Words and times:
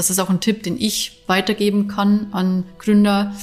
das 0.00 0.08
ist 0.08 0.18
auch 0.18 0.30
ein 0.30 0.40
Tipp, 0.40 0.62
den 0.62 0.80
ich 0.80 1.22
weitergeben 1.26 1.86
kann 1.86 2.28
an 2.32 2.64
Gründer, 2.78 3.34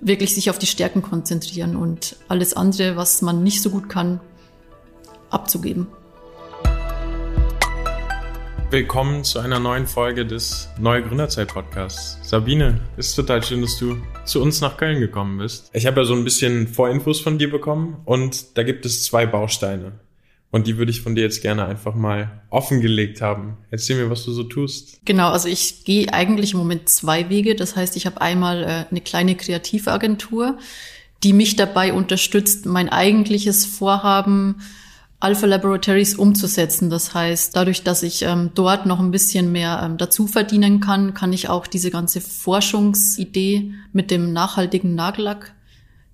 wirklich 0.00 0.32
sich 0.32 0.48
auf 0.48 0.60
die 0.60 0.66
Stärken 0.66 1.02
konzentrieren 1.02 1.74
und 1.74 2.14
alles 2.28 2.54
andere, 2.54 2.94
was 2.94 3.20
man 3.20 3.42
nicht 3.42 3.60
so 3.62 3.70
gut 3.70 3.88
kann, 3.88 4.20
abzugeben. 5.28 5.88
Willkommen 8.70 9.24
zu 9.24 9.40
einer 9.40 9.58
neuen 9.58 9.88
Folge 9.88 10.24
des 10.24 10.68
Neue 10.78 11.02
Gründerzeit 11.02 11.48
Podcasts. 11.48 12.16
Sabine, 12.22 12.78
ist 12.96 13.16
total 13.16 13.42
schön, 13.42 13.62
dass 13.62 13.76
du 13.76 13.96
zu 14.24 14.40
uns 14.40 14.60
nach 14.60 14.76
Köln 14.76 15.00
gekommen 15.00 15.38
bist. 15.38 15.70
Ich 15.72 15.84
habe 15.86 16.02
ja 16.02 16.04
so 16.04 16.14
ein 16.14 16.22
bisschen 16.22 16.68
Vorinfos 16.68 17.20
von 17.20 17.38
dir 17.38 17.50
bekommen 17.50 18.02
und 18.04 18.56
da 18.56 18.62
gibt 18.62 18.86
es 18.86 19.02
zwei 19.02 19.26
Bausteine. 19.26 19.98
Und 20.56 20.66
die 20.66 20.78
würde 20.78 20.90
ich 20.90 21.02
von 21.02 21.14
dir 21.14 21.20
jetzt 21.20 21.42
gerne 21.42 21.66
einfach 21.66 21.94
mal 21.94 22.40
offengelegt 22.48 23.20
haben. 23.20 23.58
Erzähl 23.70 24.02
mir, 24.02 24.08
was 24.08 24.24
du 24.24 24.32
so 24.32 24.42
tust. 24.42 25.00
Genau, 25.04 25.28
also 25.28 25.48
ich 25.48 25.84
gehe 25.84 26.10
eigentlich 26.10 26.54
im 26.54 26.58
Moment 26.58 26.88
zwei 26.88 27.28
Wege. 27.28 27.56
Das 27.56 27.76
heißt, 27.76 27.94
ich 27.94 28.06
habe 28.06 28.22
einmal 28.22 28.62
äh, 28.64 28.86
eine 28.90 29.02
kleine 29.02 29.34
Kreativagentur, 29.34 30.56
die 31.22 31.34
mich 31.34 31.56
dabei 31.56 31.92
unterstützt, 31.92 32.64
mein 32.64 32.88
eigentliches 32.88 33.66
Vorhaben 33.66 34.62
Alpha 35.20 35.44
Laboratories 35.44 36.14
umzusetzen. 36.14 36.88
Das 36.88 37.12
heißt, 37.12 37.54
dadurch, 37.54 37.82
dass 37.82 38.02
ich 38.02 38.22
ähm, 38.22 38.52
dort 38.54 38.86
noch 38.86 38.98
ein 38.98 39.10
bisschen 39.10 39.52
mehr 39.52 39.82
ähm, 39.84 39.98
dazu 39.98 40.26
verdienen 40.26 40.80
kann, 40.80 41.12
kann 41.12 41.34
ich 41.34 41.50
auch 41.50 41.66
diese 41.66 41.90
ganze 41.90 42.22
Forschungsidee 42.22 43.74
mit 43.92 44.10
dem 44.10 44.32
nachhaltigen 44.32 44.94
Nagellack 44.94 45.54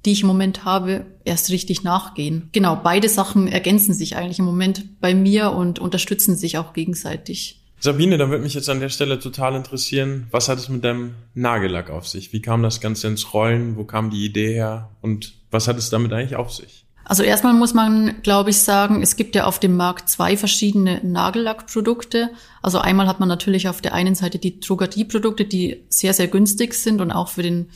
die 0.04 0.12
ich 0.12 0.22
im 0.22 0.26
Moment 0.26 0.64
habe, 0.64 1.06
erst 1.24 1.50
richtig 1.50 1.84
nachgehen. 1.84 2.48
Genau, 2.52 2.76
beide 2.76 3.08
Sachen 3.08 3.48
ergänzen 3.48 3.94
sich 3.94 4.16
eigentlich 4.16 4.38
im 4.38 4.44
Moment 4.44 5.00
bei 5.00 5.14
mir 5.14 5.52
und 5.52 5.78
unterstützen 5.78 6.36
sich 6.36 6.58
auch 6.58 6.72
gegenseitig. 6.72 7.60
Sabine, 7.80 8.16
da 8.16 8.28
würde 8.28 8.44
mich 8.44 8.54
jetzt 8.54 8.70
an 8.70 8.78
der 8.78 8.90
Stelle 8.90 9.18
total 9.18 9.56
interessieren, 9.56 10.28
was 10.30 10.48
hat 10.48 10.58
es 10.58 10.68
mit 10.68 10.84
deinem 10.84 11.14
Nagellack 11.34 11.90
auf 11.90 12.06
sich? 12.06 12.32
Wie 12.32 12.40
kam 12.40 12.62
das 12.62 12.80
Ganze 12.80 13.08
ins 13.08 13.34
Rollen? 13.34 13.76
Wo 13.76 13.84
kam 13.84 14.10
die 14.10 14.24
Idee 14.24 14.54
her? 14.54 14.90
Und 15.00 15.32
was 15.50 15.66
hat 15.66 15.78
es 15.78 15.90
damit 15.90 16.12
eigentlich 16.12 16.36
auf 16.36 16.52
sich? 16.52 16.84
Also 17.04 17.24
erstmal 17.24 17.54
muss 17.54 17.74
man, 17.74 18.22
glaube 18.22 18.50
ich, 18.50 18.58
sagen, 18.58 19.02
es 19.02 19.16
gibt 19.16 19.34
ja 19.34 19.46
auf 19.46 19.58
dem 19.58 19.76
Markt 19.76 20.08
zwei 20.08 20.36
verschiedene 20.36 21.00
Nagellackprodukte. 21.02 22.30
Also 22.62 22.78
einmal 22.78 23.08
hat 23.08 23.18
man 23.18 23.28
natürlich 23.28 23.68
auf 23.68 23.80
der 23.80 23.94
einen 23.94 24.14
Seite 24.14 24.38
die 24.38 24.60
Drogerieprodukte, 24.60 25.44
die 25.44 25.82
sehr, 25.88 26.14
sehr 26.14 26.28
günstig 26.28 26.74
sind 26.74 27.00
und 27.00 27.10
auch 27.10 27.28
für 27.28 27.42
den 27.42 27.68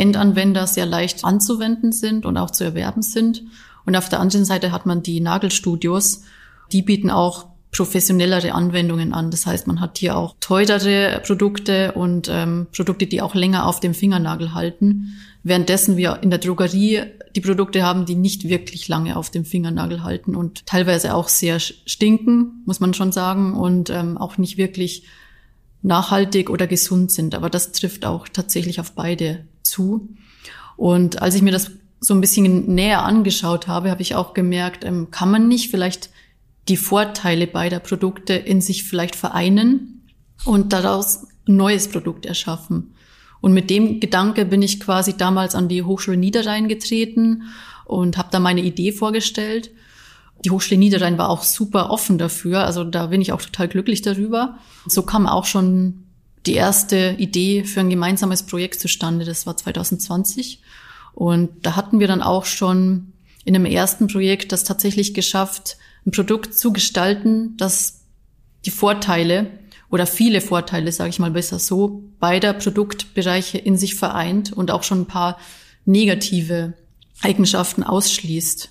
Endanwender 0.00 0.66
sehr 0.66 0.86
leicht 0.86 1.24
anzuwenden 1.24 1.92
sind 1.92 2.24
und 2.26 2.36
auch 2.36 2.50
zu 2.50 2.64
erwerben 2.64 3.02
sind. 3.02 3.42
Und 3.84 3.96
auf 3.96 4.08
der 4.08 4.20
anderen 4.20 4.44
Seite 4.44 4.72
hat 4.72 4.86
man 4.86 5.02
die 5.02 5.20
Nagelstudios. 5.20 6.22
Die 6.72 6.82
bieten 6.82 7.10
auch 7.10 7.46
professionellere 7.70 8.52
Anwendungen 8.52 9.12
an. 9.12 9.30
Das 9.30 9.46
heißt, 9.46 9.66
man 9.66 9.80
hat 9.80 9.98
hier 9.98 10.16
auch 10.16 10.34
teurere 10.40 11.20
Produkte 11.24 11.92
und 11.92 12.28
ähm, 12.28 12.66
Produkte, 12.74 13.06
die 13.06 13.22
auch 13.22 13.34
länger 13.34 13.66
auf 13.66 13.78
dem 13.80 13.94
Fingernagel 13.94 14.54
halten. 14.54 15.14
Währenddessen 15.42 15.96
wir 15.96 16.18
in 16.22 16.30
der 16.30 16.40
Drogerie 16.40 17.02
die 17.36 17.40
Produkte 17.40 17.82
haben, 17.82 18.06
die 18.06 18.16
nicht 18.16 18.48
wirklich 18.48 18.88
lange 18.88 19.16
auf 19.16 19.30
dem 19.30 19.44
Fingernagel 19.44 20.02
halten 20.02 20.34
und 20.34 20.66
teilweise 20.66 21.14
auch 21.14 21.28
sehr 21.28 21.60
stinken, 21.60 22.62
muss 22.66 22.80
man 22.80 22.92
schon 22.92 23.12
sagen, 23.12 23.54
und 23.54 23.88
ähm, 23.88 24.18
auch 24.18 24.36
nicht 24.36 24.58
wirklich 24.58 25.04
nachhaltig 25.82 26.50
oder 26.50 26.66
gesund 26.66 27.10
sind. 27.10 27.34
Aber 27.34 27.50
das 27.50 27.72
trifft 27.72 28.04
auch 28.04 28.28
tatsächlich 28.28 28.80
auf 28.80 28.92
beide 28.92 29.46
zu. 29.62 30.08
Und 30.76 31.22
als 31.22 31.34
ich 31.34 31.42
mir 31.42 31.52
das 31.52 31.70
so 32.00 32.14
ein 32.14 32.20
bisschen 32.20 32.74
näher 32.74 33.02
angeschaut 33.02 33.68
habe, 33.68 33.90
habe 33.90 34.02
ich 34.02 34.14
auch 34.14 34.34
gemerkt, 34.34 34.84
ähm, 34.84 35.10
kann 35.10 35.30
man 35.30 35.48
nicht 35.48 35.70
vielleicht 35.70 36.10
die 36.68 36.76
Vorteile 36.76 37.46
beider 37.46 37.80
Produkte 37.80 38.34
in 38.34 38.60
sich 38.60 38.84
vielleicht 38.84 39.16
vereinen 39.16 40.02
und 40.44 40.72
daraus 40.72 41.26
ein 41.46 41.56
neues 41.56 41.88
Produkt 41.88 42.26
erschaffen. 42.26 42.94
Und 43.40 43.52
mit 43.52 43.70
dem 43.70 44.00
Gedanke 44.00 44.44
bin 44.44 44.62
ich 44.62 44.80
quasi 44.80 45.16
damals 45.16 45.54
an 45.54 45.68
die 45.68 45.82
Hochschule 45.82 46.16
Niederrhein 46.16 46.68
getreten 46.68 47.44
und 47.86 48.18
habe 48.18 48.28
da 48.30 48.38
meine 48.38 48.62
Idee 48.62 48.92
vorgestellt. 48.92 49.70
Die 50.44 50.50
Hochschule 50.50 50.78
Niederrhein 50.78 51.18
war 51.18 51.28
auch 51.28 51.42
super 51.42 51.90
offen 51.90 52.16
dafür, 52.16 52.64
also 52.64 52.84
da 52.84 53.06
bin 53.06 53.20
ich 53.20 53.32
auch 53.32 53.42
total 53.42 53.68
glücklich 53.68 54.02
darüber. 54.02 54.58
So 54.86 55.02
kam 55.02 55.26
auch 55.26 55.44
schon 55.44 56.04
die 56.46 56.54
erste 56.54 57.16
Idee 57.18 57.64
für 57.64 57.80
ein 57.80 57.90
gemeinsames 57.90 58.44
Projekt 58.44 58.80
zustande. 58.80 59.24
Das 59.24 59.46
war 59.46 59.56
2020. 59.56 60.62
Und 61.12 61.50
da 61.62 61.76
hatten 61.76 62.00
wir 62.00 62.08
dann 62.08 62.22
auch 62.22 62.46
schon 62.46 63.12
in 63.44 63.54
einem 63.54 63.66
ersten 63.66 64.06
Projekt 64.06 64.52
das 64.52 64.64
tatsächlich 64.64 65.12
geschafft, 65.12 65.76
ein 66.06 66.12
Produkt 66.12 66.54
zu 66.56 66.72
gestalten, 66.72 67.56
das 67.56 68.00
die 68.64 68.70
Vorteile 68.70 69.50
oder 69.90 70.06
viele 70.06 70.40
Vorteile, 70.40 70.92
sage 70.92 71.10
ich 71.10 71.18
mal 71.18 71.30
besser 71.30 71.58
so, 71.58 72.04
beider 72.20 72.52
Produktbereiche 72.52 73.58
in 73.58 73.76
sich 73.76 73.96
vereint 73.96 74.52
und 74.52 74.70
auch 74.70 74.82
schon 74.82 75.02
ein 75.02 75.06
paar 75.06 75.38
negative 75.84 76.74
Eigenschaften 77.22 77.82
ausschließt. 77.82 78.70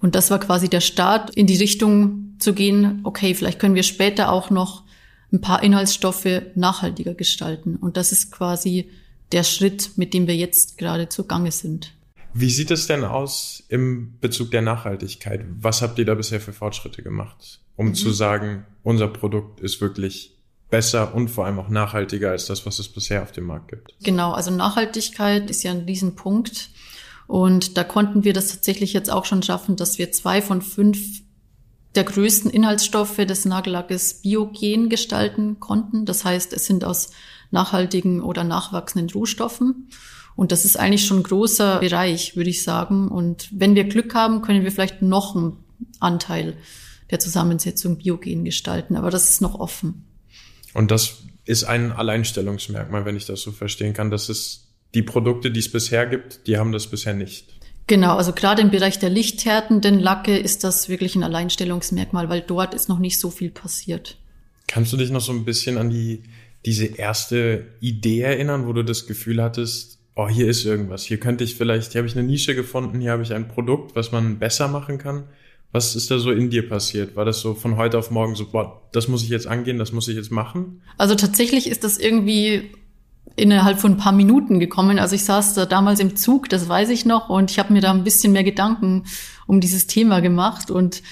Und 0.00 0.14
das 0.14 0.30
war 0.30 0.38
quasi 0.38 0.68
der 0.68 0.80
Start, 0.80 1.30
in 1.30 1.46
die 1.46 1.56
Richtung 1.56 2.34
zu 2.38 2.54
gehen, 2.54 3.00
okay, 3.04 3.34
vielleicht 3.34 3.58
können 3.58 3.74
wir 3.74 3.82
später 3.82 4.30
auch 4.30 4.50
noch 4.50 4.84
ein 5.32 5.40
paar 5.40 5.62
Inhaltsstoffe 5.62 6.42
nachhaltiger 6.54 7.14
gestalten. 7.14 7.76
Und 7.76 7.96
das 7.96 8.12
ist 8.12 8.30
quasi 8.30 8.88
der 9.32 9.44
Schritt, 9.44 9.92
mit 9.96 10.14
dem 10.14 10.26
wir 10.26 10.36
jetzt 10.36 10.78
gerade 10.78 11.08
zugange 11.08 11.52
sind. 11.52 11.92
Wie 12.32 12.50
sieht 12.50 12.70
es 12.70 12.86
denn 12.86 13.04
aus 13.04 13.64
im 13.68 14.18
Bezug 14.20 14.50
der 14.50 14.62
Nachhaltigkeit? 14.62 15.44
Was 15.60 15.82
habt 15.82 15.98
ihr 15.98 16.04
da 16.04 16.14
bisher 16.14 16.40
für 16.40 16.52
Fortschritte 16.52 17.02
gemacht, 17.02 17.60
um 17.76 17.88
mhm. 17.88 17.94
zu 17.94 18.10
sagen, 18.12 18.64
unser 18.82 19.08
Produkt 19.08 19.60
ist 19.60 19.80
wirklich 19.80 20.36
besser 20.70 21.14
und 21.14 21.28
vor 21.28 21.46
allem 21.46 21.58
auch 21.58 21.68
nachhaltiger 21.68 22.30
als 22.30 22.46
das, 22.46 22.66
was 22.66 22.78
es 22.78 22.88
bisher 22.88 23.22
auf 23.22 23.32
dem 23.32 23.44
Markt 23.44 23.68
gibt? 23.68 23.94
Genau, 24.02 24.32
also 24.32 24.50
Nachhaltigkeit 24.50 25.50
ist 25.50 25.62
ja 25.62 25.70
ein 25.70 25.80
Riesenpunkt. 25.80 26.70
Und 27.28 27.76
da 27.76 27.84
konnten 27.84 28.24
wir 28.24 28.32
das 28.32 28.48
tatsächlich 28.48 28.94
jetzt 28.94 29.12
auch 29.12 29.26
schon 29.26 29.42
schaffen, 29.42 29.76
dass 29.76 29.98
wir 29.98 30.10
zwei 30.10 30.42
von 30.42 30.62
fünf 30.62 30.98
der 31.94 32.04
größten 32.04 32.50
Inhaltsstoffe 32.50 33.16
des 33.16 33.44
Nagellackes 33.44 34.22
biogen 34.22 34.88
gestalten 34.88 35.60
konnten. 35.60 36.06
Das 36.06 36.24
heißt, 36.24 36.54
es 36.54 36.64
sind 36.64 36.84
aus 36.84 37.10
nachhaltigen 37.50 38.22
oder 38.22 38.44
nachwachsenden 38.44 39.10
Rohstoffen. 39.10 39.90
Und 40.36 40.52
das 40.52 40.64
ist 40.64 40.78
eigentlich 40.78 41.04
schon 41.04 41.18
ein 41.18 41.24
großer 41.24 41.80
Bereich, 41.80 42.34
würde 42.34 42.50
ich 42.50 42.62
sagen. 42.62 43.08
Und 43.08 43.48
wenn 43.52 43.74
wir 43.74 43.84
Glück 43.84 44.14
haben, 44.14 44.40
können 44.40 44.64
wir 44.64 44.72
vielleicht 44.72 45.02
noch 45.02 45.36
einen 45.36 45.56
Anteil 46.00 46.56
der 47.10 47.18
Zusammensetzung 47.18 47.98
biogen 47.98 48.44
gestalten. 48.44 48.96
Aber 48.96 49.10
das 49.10 49.28
ist 49.28 49.42
noch 49.42 49.54
offen. 49.60 50.06
Und 50.72 50.90
das 50.90 51.24
ist 51.44 51.64
ein 51.64 51.92
Alleinstellungsmerkmal, 51.92 53.04
wenn 53.04 53.16
ich 53.16 53.26
das 53.26 53.42
so 53.42 53.52
verstehen 53.52 53.92
kann. 53.92 54.10
Das 54.10 54.30
ist 54.30 54.67
die 54.94 55.02
Produkte, 55.02 55.50
die 55.50 55.60
es 55.60 55.70
bisher 55.70 56.06
gibt, 56.06 56.46
die 56.46 56.58
haben 56.58 56.72
das 56.72 56.86
bisher 56.86 57.14
nicht. 57.14 57.58
Genau, 57.86 58.16
also 58.16 58.32
gerade 58.32 58.60
im 58.60 58.70
Bereich 58.70 58.98
der 58.98 59.08
lichthärtenden 59.08 59.98
Lacke 59.98 60.36
ist 60.36 60.62
das 60.62 60.88
wirklich 60.88 61.16
ein 61.16 61.22
Alleinstellungsmerkmal, 61.22 62.28
weil 62.28 62.42
dort 62.42 62.74
ist 62.74 62.88
noch 62.88 62.98
nicht 62.98 63.18
so 63.18 63.30
viel 63.30 63.50
passiert. 63.50 64.18
Kannst 64.66 64.92
du 64.92 64.98
dich 64.98 65.10
noch 65.10 65.22
so 65.22 65.32
ein 65.32 65.46
bisschen 65.46 65.78
an 65.78 65.88
die, 65.88 66.22
diese 66.66 66.84
erste 66.84 67.66
Idee 67.80 68.20
erinnern, 68.20 68.66
wo 68.66 68.74
du 68.74 68.84
das 68.84 69.06
Gefühl 69.06 69.42
hattest, 69.42 69.98
oh, 70.16 70.28
hier 70.28 70.48
ist 70.48 70.66
irgendwas, 70.66 71.04
hier 71.04 71.18
könnte 71.18 71.44
ich 71.44 71.54
vielleicht, 71.54 71.92
hier 71.92 72.00
habe 72.00 72.08
ich 72.08 72.16
eine 72.16 72.26
Nische 72.26 72.54
gefunden, 72.54 73.00
hier 73.00 73.12
habe 73.12 73.22
ich 73.22 73.32
ein 73.32 73.48
Produkt, 73.48 73.96
was 73.96 74.12
man 74.12 74.38
besser 74.38 74.68
machen 74.68 74.98
kann. 74.98 75.24
Was 75.70 75.96
ist 75.96 76.10
da 76.10 76.18
so 76.18 76.30
in 76.30 76.48
dir 76.48 76.66
passiert? 76.66 77.14
War 77.14 77.26
das 77.26 77.40
so 77.40 77.54
von 77.54 77.76
heute 77.76 77.98
auf 77.98 78.10
morgen 78.10 78.34
so, 78.34 78.46
boah, 78.50 78.88
das 78.92 79.06
muss 79.06 79.22
ich 79.22 79.28
jetzt 79.28 79.46
angehen, 79.46 79.78
das 79.78 79.92
muss 79.92 80.08
ich 80.08 80.16
jetzt 80.16 80.32
machen? 80.32 80.82
Also 80.96 81.14
tatsächlich 81.14 81.68
ist 81.68 81.84
das 81.84 81.98
irgendwie 81.98 82.70
innerhalb 83.38 83.78
von 83.78 83.92
ein 83.92 83.96
paar 83.96 84.12
Minuten 84.12 84.58
gekommen. 84.58 84.98
Also 84.98 85.14
ich 85.14 85.24
saß 85.24 85.54
da 85.54 85.66
damals 85.66 86.00
im 86.00 86.16
Zug, 86.16 86.48
das 86.48 86.68
weiß 86.68 86.90
ich 86.90 87.06
noch, 87.06 87.28
und 87.28 87.50
ich 87.50 87.58
habe 87.58 87.72
mir 87.72 87.80
da 87.80 87.90
ein 87.90 88.04
bisschen 88.04 88.32
mehr 88.32 88.44
Gedanken 88.44 89.04
um 89.46 89.60
dieses 89.60 89.86
Thema 89.86 90.20
gemacht 90.20 90.70
und 90.70 91.02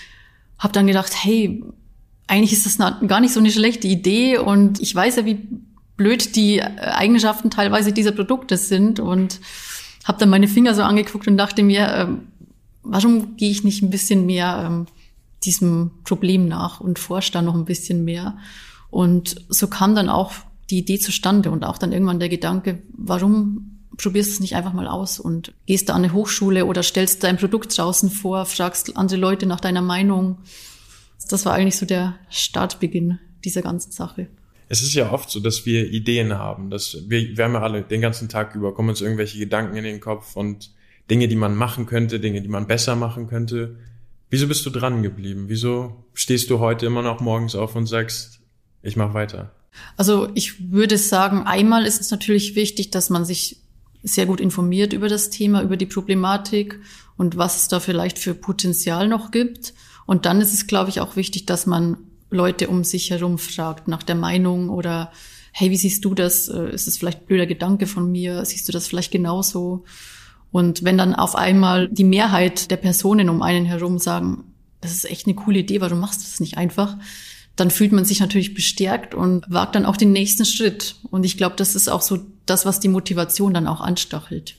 habe 0.59 0.72
dann 0.72 0.86
gedacht, 0.86 1.12
hey, 1.22 1.62
eigentlich 2.26 2.53
ist 2.53 2.66
das 2.66 2.78
gar 3.06 3.20
nicht 3.20 3.32
so 3.32 3.41
eine 3.41 3.50
schlechte 3.50 3.86
Idee 3.86 4.38
und 4.38 4.81
ich 4.81 4.94
weiß 4.94 5.16
ja, 5.16 5.25
wie 5.25 5.47
blöd 5.97 6.36
die 6.36 6.62
Eigenschaften 6.62 7.51
teilweise 7.51 7.92
dieser 7.92 8.12
Produkte 8.12 8.56
sind 8.56 9.01
und 9.01 9.41
habe 10.04 10.18
dann 10.18 10.28
meine 10.28 10.48
Finger 10.48 10.74
so 10.74 10.83
angeguckt 10.83 11.27
und 11.27 11.36
dachte 11.36 11.62
mir, 11.62 11.89
ähm, 11.95 12.28
warum 12.83 13.36
gehe 13.36 13.51
ich 13.51 13.65
nicht 13.65 13.83
ein 13.83 13.91
bisschen 13.91 14.27
mehr 14.27 14.65
ähm, 14.66 14.86
diesem 15.45 15.91
Problem 16.04 16.48
nach 16.48 16.80
und 16.80 16.98
forsche 16.98 17.33
da 17.33 17.42
noch 17.42 17.54
ein 17.54 17.65
bisschen 17.65 18.04
mehr. 18.04 18.36
Und 18.91 19.36
so 19.48 19.68
kam 19.68 19.95
dann 19.95 20.09
auch 20.09 20.33
die 20.71 20.78
Idee 20.78 20.98
zustande 20.98 21.51
und 21.51 21.65
auch 21.65 21.78
dann 21.78 21.92
irgendwann 21.92 22.21
der 22.21 22.28
Gedanke, 22.28 22.83
warum 22.92 23.77
probierst 23.97 24.30
du 24.30 24.34
es 24.34 24.41
nicht 24.41 24.57
einfach 24.57 24.72
mal 24.72 24.89
aus 24.89 25.18
und 25.18 25.54
gehst 25.66 25.89
da 25.89 25.95
an 25.95 26.04
eine 26.04 26.13
Hochschule 26.13 26.66
oder 26.66 26.83
stellst 26.83 27.24
dein 27.24 27.36
Produkt 27.36 27.77
draußen 27.77 28.10
vor, 28.10 28.45
fragst 28.47 28.97
andere 28.97 29.18
Leute 29.18 29.47
nach 29.47 29.60
deiner 29.60 29.83
Meinung. 29.83 30.39
Das 31.28 31.47
war 31.47 31.54
eigentlich 31.54 31.77
so 31.77 31.86
der 31.86 32.16
Startbeginn 32.28 33.18
dieser 33.45 33.63
ganzen 33.63 33.92
Sache. 33.92 34.28
Es 34.68 34.83
ist 34.83 34.95
ja 34.95 35.13
oft 35.13 35.30
so, 35.30 35.41
dass 35.41 35.65
wir 35.65 35.91
Ideen 35.91 36.34
haben, 36.34 36.71
dass 36.71 36.98
wir, 37.09 37.36
wir 37.36 37.45
haben 37.45 37.54
ja 37.54 37.63
alle 37.63 37.83
den 37.83 38.01
ganzen 38.01 38.28
Tag 38.28 38.54
über, 38.54 38.74
kommen 38.74 38.91
uns 38.91 39.01
irgendwelche 39.01 39.39
Gedanken 39.39 39.77
in 39.77 39.84
den 39.84 40.01
Kopf 40.01 40.36
und 40.36 40.72
Dinge, 41.09 41.28
die 41.28 41.36
man 41.36 41.54
machen 41.54 41.86
könnte, 41.86 42.18
Dinge, 42.18 42.42
die 42.42 42.48
man 42.48 42.66
besser 42.66 42.97
machen 42.97 43.28
könnte. 43.28 43.77
Wieso 44.28 44.48
bist 44.48 44.66
du 44.66 44.71
dran 44.71 45.04
geblieben? 45.04 45.45
Wieso 45.47 46.04
stehst 46.15 46.51
du 46.51 46.59
heute 46.59 46.86
immer 46.86 47.03
noch 47.03 47.21
morgens 47.21 47.54
auf 47.54 47.77
und 47.77 47.86
sagst, 47.86 48.41
ich 48.83 48.97
mach 48.97 49.15
weiter? 49.15 49.55
Also 49.97 50.28
ich 50.34 50.73
würde 50.73 50.99
sagen, 50.99 51.45
einmal 51.45 51.87
ist 51.87 52.01
es 52.01 52.11
natürlich 52.11 52.55
wichtig, 52.55 52.91
dass 52.91 53.11
man 53.11 53.25
sich 53.25 53.59
sehr 54.03 54.27
gut 54.27 54.41
informiert 54.41 54.93
über 54.93 55.09
das 55.09 55.31
Thema, 55.31 55.63
über 55.63 55.77
die 55.77 55.87
Problematik 55.87 56.81
und 57.17 57.37
was 57.37 57.63
es 57.63 57.69
da 57.69 57.81
vielleicht 57.81 58.19
für 58.19 58.34
Potenzial 58.34 59.09
noch 59.09 59.31
gibt. 59.31 59.75
Und 60.07 60.27
dann 60.27 60.41
ist 60.41 60.55
es, 60.55 60.67
glaube 60.67 60.91
ich, 60.91 61.01
auch 61.01 61.17
wichtig, 61.17 61.47
dass 61.47 61.67
man 61.67 61.97
Leute 62.31 62.69
um 62.69 62.84
sich 62.84 63.11
herum 63.11 63.39
fragt 63.39 63.89
nach 63.89 64.03
der 64.03 64.15
Meinung 64.15 64.69
oder 64.69 65.11
hey, 65.53 65.71
wie 65.71 65.77
siehst 65.77 66.05
du 66.05 66.15
das? 66.15 66.49
Äh, 66.49 66.71
ist 66.75 66.87
es 66.87 66.99
vielleicht 66.99 67.23
ein 67.23 67.27
blöder 67.27 67.47
Gedanke 67.47 67.87
von 67.87 68.11
mir? 68.13 68.45
Siehst 68.45 68.69
du 68.69 68.73
das 68.73 68.87
vielleicht 68.87 69.11
genauso? 69.11 69.84
Und 70.53 70.84
wenn 70.84 70.99
dann 70.99 71.15
auf 71.15 71.34
einmal 71.34 71.89
die 71.89 72.05
Mehrheit 72.05 72.71
der 72.71 72.77
Personen 72.77 73.28
um 73.28 73.43
einen 73.43 73.65
herum 73.65 73.99
sagen, 73.99 74.45
das 74.81 74.93
ist 74.93 75.05
echt 75.05 75.27
eine 75.27 75.34
coole 75.34 75.61
Idee, 75.61 75.81
warum 75.81 75.99
machst 75.99 76.21
du 76.21 76.25
das 76.25 76.41
nicht 76.41 76.59
einfach? 76.59 76.97
Dann 77.56 77.70
fühlt 77.70 77.92
man 77.92 78.04
sich 78.04 78.20
natürlich 78.20 78.54
bestärkt 78.54 79.14
und 79.14 79.44
wagt 79.48 79.74
dann 79.74 79.86
auch 79.86 79.97
den 79.97 80.12
nächsten 80.12 80.44
Schritt. 80.44 80.97
Und 81.10 81.24
ich 81.24 81.36
glaube, 81.36 81.56
das 81.56 81.74
ist 81.74 81.88
auch 81.88 82.03
so 82.03 82.18
das, 82.44 82.66
was 82.66 82.80
die 82.80 82.88
Motivation 82.88 83.54
dann 83.54 83.66
auch 83.66 83.80
anstachelt. 83.80 84.56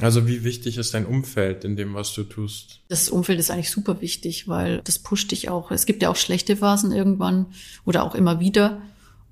Also 0.00 0.26
wie 0.26 0.42
wichtig 0.42 0.78
ist 0.78 0.94
dein 0.94 1.06
Umfeld 1.06 1.64
in 1.64 1.76
dem, 1.76 1.94
was 1.94 2.14
du 2.14 2.24
tust? 2.24 2.80
Das 2.88 3.08
Umfeld 3.08 3.38
ist 3.38 3.50
eigentlich 3.50 3.70
super 3.70 4.00
wichtig, 4.00 4.48
weil 4.48 4.80
das 4.84 4.98
pusht 4.98 5.30
dich 5.30 5.48
auch. 5.48 5.70
Es 5.70 5.84
gibt 5.84 6.02
ja 6.02 6.08
auch 6.08 6.16
schlechte 6.16 6.56
Phasen 6.56 6.92
irgendwann 6.92 7.46
oder 7.84 8.02
auch 8.04 8.14
immer 8.14 8.40
wieder. 8.40 8.80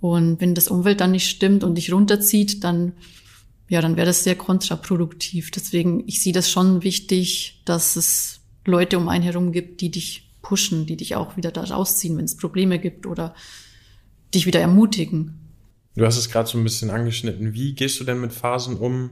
Und 0.00 0.40
wenn 0.40 0.54
das 0.54 0.68
Umfeld 0.68 1.00
dann 1.00 1.12
nicht 1.12 1.28
stimmt 1.28 1.64
und 1.64 1.76
dich 1.76 1.92
runterzieht, 1.92 2.62
dann, 2.62 2.92
ja, 3.68 3.80
dann 3.80 3.96
wäre 3.96 4.06
das 4.06 4.22
sehr 4.22 4.36
kontraproduktiv. 4.36 5.50
Deswegen, 5.50 6.04
ich 6.06 6.22
sehe 6.22 6.32
das 6.32 6.50
schon 6.50 6.82
wichtig, 6.82 7.62
dass 7.64 7.96
es 7.96 8.40
Leute 8.64 8.98
um 8.98 9.08
einen 9.08 9.24
herum 9.24 9.52
gibt, 9.52 9.80
die 9.80 9.90
dich 9.90 10.29
pushen, 10.50 10.84
die 10.84 10.96
dich 10.96 11.14
auch 11.14 11.36
wieder 11.36 11.52
da 11.52 11.62
rausziehen, 11.62 12.18
wenn 12.18 12.24
es 12.24 12.36
Probleme 12.36 12.80
gibt 12.80 13.06
oder 13.06 13.36
dich 14.34 14.46
wieder 14.46 14.58
ermutigen. 14.58 15.38
Du 15.94 16.04
hast 16.04 16.16
es 16.16 16.28
gerade 16.28 16.48
so 16.48 16.58
ein 16.58 16.64
bisschen 16.64 16.90
angeschnitten. 16.90 17.54
Wie 17.54 17.72
gehst 17.72 18.00
du 18.00 18.04
denn 18.04 18.20
mit 18.20 18.32
Phasen 18.32 18.76
um, 18.76 19.10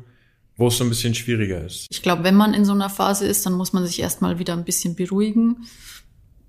wo 0.56 0.67
es 0.67 0.79
so 0.79 0.85
ein 0.85 0.88
bisschen 0.88 1.14
schwieriger 1.14 1.64
ist? 1.64 1.87
Ich 1.90 2.02
glaube, 2.02 2.25
wenn 2.25 2.35
man 2.35 2.55
in 2.55 2.64
so 2.64 2.73
einer 2.73 2.90
Phase 2.90 3.25
ist, 3.25 3.46
dann 3.46 3.52
muss 3.52 3.73
man 3.73 3.87
sich 3.87 4.00
erstmal 4.00 4.40
wieder 4.40 4.52
ein 4.55 4.64
bisschen 4.64 4.96
beruhigen, 4.96 5.64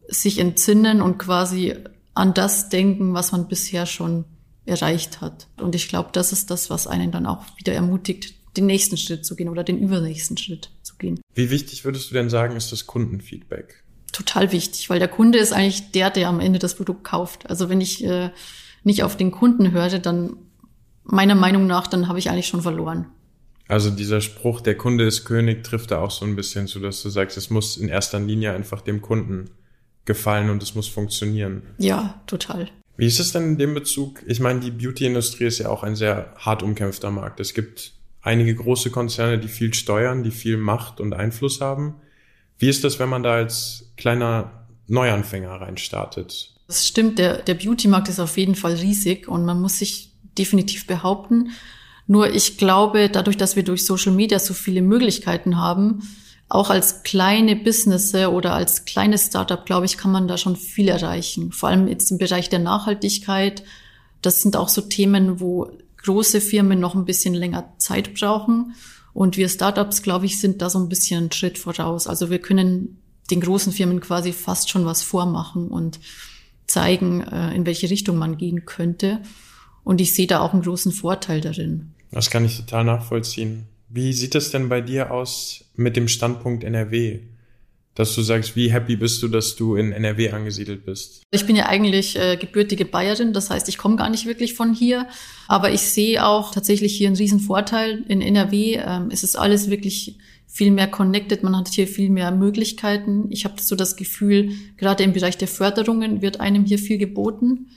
sich 0.08 0.40
entsinnen 0.40 1.04
und 1.04 1.20
quasi 1.20 1.76
an 2.16 2.34
das 2.34 2.70
denken, 2.70 3.14
was 3.14 3.32
man 3.32 3.48
bisher 3.48 3.86
schon 3.86 4.26
erreicht 4.66 5.22
hat. 5.22 5.48
Und 5.58 5.76
ich 5.76 5.88
glaube, 5.88 6.10
das 6.14 6.32
ist 6.32 6.50
das, 6.50 6.72
was 6.72 6.88
einen 6.88 7.12
dann 7.12 7.28
auch 7.28 7.46
wieder 7.58 7.74
ermutigt, 7.74 8.34
den 8.58 8.66
nächsten 8.66 8.98
Schritt 8.98 9.24
zu 9.24 9.36
gehen 9.36 9.50
oder 9.50 9.64
den 9.64 9.78
übernächsten 9.78 10.36
Schritt 10.36 10.72
zu 10.82 10.96
gehen. 10.96 11.22
Wie 11.36 11.52
wichtig 11.52 11.86
würdest 11.86 12.10
du 12.10 12.16
denn 12.16 12.32
sagen, 12.32 12.56
ist 12.56 12.72
das 12.72 12.88
Kundenfeedback? 12.88 13.84
Total 14.12 14.52
wichtig, 14.52 14.90
weil 14.90 15.00
der 15.00 15.08
Kunde 15.08 15.38
ist 15.38 15.54
eigentlich 15.54 15.92
der, 15.92 16.10
der 16.10 16.28
am 16.30 16.40
Ende 16.40 16.60
das 16.60 16.76
Produkt 16.76 17.04
kauft. 17.04 17.50
Also 17.50 17.70
wenn 17.70 17.82
ich 17.82 18.04
äh, 18.04 18.32
nicht 18.84 19.04
auf 19.04 19.18
den 19.18 19.32
Kunden 19.32 19.72
höre, 19.72 20.00
dann 20.00 20.38
meiner 21.04 21.36
Meinung 21.36 21.68
nach, 21.68 21.88
dann 21.88 22.08
habe 22.08 22.20
ich 22.20 22.30
eigentlich 22.30 22.48
schon 22.48 22.62
verloren. 22.62 23.08
Also 23.68 23.92
dieser 23.92 24.22
Spruch, 24.22 24.62
der 24.62 24.76
Kunde 24.76 25.06
ist 25.06 25.26
König, 25.26 25.64
trifft 25.64 25.92
da 25.92 26.02
auch 26.02 26.12
so 26.12 26.26
ein 26.26 26.36
bisschen 26.36 26.68
zu, 26.68 26.80
dass 26.80 27.04
du 27.04 27.10
sagst, 27.10 27.38
es 27.38 27.50
muss 27.50 27.78
in 27.78 27.88
erster 27.88 28.20
Linie 28.20 28.54
einfach 28.54 28.82
dem 28.82 29.02
Kunden 29.02 29.52
gefallen 30.06 30.50
und 30.50 30.64
es 30.64 30.74
muss 30.74 30.88
funktionieren. 30.88 31.62
Ja, 31.78 32.20
total. 32.26 32.70
Wie 32.98 33.06
ist 33.06 33.20
es 33.20 33.32
denn 33.32 33.44
in 33.44 33.58
dem 33.58 33.76
Bezug? 33.76 34.24
Ich 34.26 34.40
meine, 34.40 34.60
die 34.60 34.72
Beauty-Industrie 34.72 35.46
ist 35.46 35.60
ja 35.60 35.70
auch 35.70 35.84
ein 35.84 35.96
sehr 35.96 36.34
hart 36.38 36.64
umkämpfter 36.64 37.12
Markt. 37.12 37.40
Es 37.40 37.54
gibt 37.54 37.94
einige 38.22 38.56
große 38.56 38.90
Konzerne, 38.90 39.38
die 39.38 39.48
viel 39.48 39.74
steuern, 39.74 40.24
die 40.24 40.32
viel 40.32 40.58
Macht 40.58 41.00
und 41.00 41.14
Einfluss 41.14 41.62
haben. 41.62 41.96
Wie 42.60 42.70
ist 42.70 42.84
das, 42.84 43.00
wenn 43.00 43.10
man 43.10 43.24
da 43.24 43.34
als 43.34 43.92
kleiner 43.98 44.68
Neuanfänger 44.88 45.62
reinstartet? 45.62 46.54
Das 46.68 46.86
stimmt, 46.86 47.18
der, 47.18 47.42
der 47.42 47.56
Beauty-Markt 47.56 48.10
ist 48.10 48.20
auf 48.20 48.38
jeden 48.38 48.56
Fall 48.56 48.74
riesig 48.74 49.28
und 49.28 49.46
man 49.46 49.60
muss 49.60 49.80
sich 49.80 50.14
definitiv 50.38 50.86
behaupten. 50.86 51.52
Nur 52.06 52.34
ich 52.34 52.58
glaube, 52.58 53.10
dadurch, 53.10 53.38
dass 53.38 53.56
wir 53.56 53.64
durch 53.64 53.86
Social 53.86 54.12
Media 54.12 54.40
so 54.40 54.54
viele 54.54 54.82
Möglichkeiten 54.82 55.58
haben, 55.58 56.02
auch 56.50 56.70
als 56.70 57.04
kleine 57.04 57.56
Business 57.56 58.14
oder 58.14 58.54
als 58.54 58.86
kleines 58.86 59.28
Startup, 59.28 59.64
glaube 59.66 59.86
ich, 59.86 59.98
kann 59.98 60.12
man 60.12 60.28
da 60.28 60.38
schon 60.38 60.56
viel 60.56 60.90
erreichen. 60.90 61.52
Vor 61.52 61.70
allem 61.70 61.88
jetzt 61.88 62.12
im 62.12 62.18
Bereich 62.18 62.50
der 62.50 62.60
Nachhaltigkeit. 62.60 63.64
Das 64.22 64.42
sind 64.42 64.58
auch 64.58 64.70
so 64.70 64.82
Themen, 64.82 65.40
wo 65.40 65.72
große 65.98 66.42
Firmen 66.42 66.80
noch 66.80 66.96
ein 66.96 67.06
bisschen 67.06 67.36
länger 67.36 67.74
Zeit 67.78 68.16
brauchen. 68.16 68.74
Und 69.20 69.36
wir 69.36 69.50
Startups, 69.50 70.02
glaube 70.02 70.28
ich, 70.28 70.40
sind 70.40 70.62
da 70.62 70.70
so 70.70 70.80
ein 70.80 70.88
bisschen 70.88 71.18
einen 71.18 71.32
Schritt 71.34 71.58
voraus. 71.58 72.08
Also 72.08 72.30
wir 72.30 72.40
können 72.40 73.02
den 73.30 73.42
großen 73.42 73.74
Firmen 73.74 74.00
quasi 74.00 74.32
fast 74.32 74.70
schon 74.70 74.86
was 74.86 75.04
vormachen 75.04 75.68
und 75.68 76.00
zeigen, 76.68 77.20
äh, 77.24 77.54
in 77.54 77.66
welche 77.66 77.90
Richtung 77.90 78.16
man 78.16 78.38
gehen 78.38 78.64
könnte. 78.64 79.22
Und 79.84 80.00
ich 80.00 80.16
sehe 80.16 80.26
da 80.26 80.40
auch 80.40 80.54
einen 80.54 80.62
großen 80.62 80.94
Vorteil 80.94 81.42
darin. 81.42 81.92
Das 82.12 82.30
kann 82.30 82.46
ich 82.46 82.56
total 82.56 82.86
nachvollziehen. 82.86 83.66
Wie 83.90 84.14
sieht 84.14 84.36
es 84.36 84.52
denn 84.52 84.70
bei 84.70 84.80
dir 84.80 85.12
aus 85.12 85.66
mit 85.76 85.98
dem 85.98 86.08
Standpunkt 86.08 86.64
NRW? 86.64 87.20
Dass 88.00 88.16
du 88.16 88.22
sagst, 88.22 88.56
wie 88.56 88.72
happy 88.72 88.96
bist 88.96 89.22
du, 89.22 89.28
dass 89.28 89.58
du 89.58 89.76
in 89.76 89.92
NRW 89.92 90.30
angesiedelt 90.30 90.86
bist? 90.86 91.24
Ich 91.32 91.46
bin 91.46 91.58
ja 91.58 91.66
eigentlich 91.66 92.18
äh, 92.18 92.38
gebürtige 92.38 92.86
Bayerin, 92.86 93.34
das 93.34 93.50
heißt, 93.50 93.68
ich 93.68 93.78
komme 93.78 93.98
gar 93.98 94.10
nicht 94.10 94.26
wirklich 94.26 94.54
von 94.54 94.74
hier. 94.74 95.06
Aber 95.50 95.74
ich 95.74 95.82
sehe 95.82 96.26
auch 96.26 96.54
tatsächlich 96.54 96.96
hier 96.96 97.08
einen 97.08 97.18
riesen 97.18 97.42
Vorteil. 97.42 98.06
In 98.08 98.22
NRW 98.22 98.76
ähm, 98.76 99.12
ist 99.12 99.26
es 99.26 99.36
alles 99.36 99.70
wirklich 99.70 100.18
viel 100.48 100.72
mehr 100.72 100.88
connected, 100.88 101.44
man 101.44 101.58
hat 101.58 101.68
hier 101.68 101.90
viel 101.90 102.10
mehr 102.10 102.32
Möglichkeiten. 102.32 103.26
Ich 103.32 103.44
habe 103.44 103.62
so 103.62 103.76
das 103.76 103.98
Gefühl, 103.98 104.54
gerade 104.78 105.04
im 105.04 105.12
Bereich 105.12 105.38
der 105.38 105.50
Förderungen 105.50 106.22
wird 106.22 106.40
einem 106.40 106.64
hier 106.64 106.80
viel 106.80 107.00
geboten. 107.00 107.68